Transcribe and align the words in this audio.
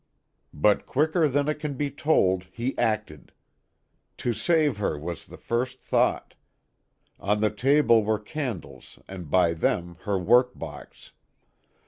But 0.55 0.87
quicker 0.87 1.29
than 1.29 1.47
it 1.47 1.59
can 1.59 1.75
be 1.75 1.91
told 1.91 2.47
he 2.51 2.75
acted. 2.75 3.33
To 4.17 4.33
save 4.33 4.77
her 4.77 4.97
was 4.97 5.27
the 5.27 5.37
first 5.37 5.79
thought. 5.79 6.33
On 7.19 7.39
the 7.39 7.51
table 7.51 8.03
were 8.03 8.17
candles 8.17 8.97
and 9.07 9.29
by 9.29 9.53
them 9.53 9.97
her 10.05 10.17
work 10.17 10.57
box. 10.57 11.11